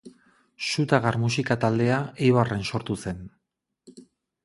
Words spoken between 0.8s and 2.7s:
ta Gar musika taldea Eibarren